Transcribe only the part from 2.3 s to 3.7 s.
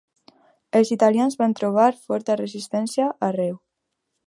resistència arreu.